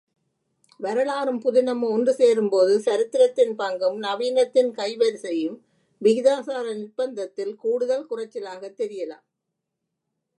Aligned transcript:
வரலாறும் 0.79 1.41
புதினமும் 1.41 1.91
ஒன்று 1.91 2.13
சேரும்போது, 2.13 2.79
சரித்திரத்தின் 2.79 3.53
பங்கும், 3.59 3.97
நவீனத்தின் 3.99 4.71
கைவரிசையும் 4.71 5.57
விகிதாசார 6.01 6.73
நிர்ப்பந்தந்தில் 6.75 7.55
கூடுதல் 7.55 8.07
குறைச்சலாகத் 8.09 8.77
தெரியலாம். 8.77 9.25